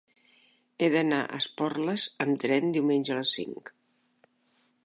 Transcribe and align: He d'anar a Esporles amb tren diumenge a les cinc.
He 0.79 0.87
d'anar 0.95 1.19
a 1.25 1.37
Esporles 1.41 2.07
amb 2.25 2.41
tren 2.47 2.75
diumenge 2.79 3.15
a 3.17 3.19
les 3.23 3.39
cinc. 3.41 3.75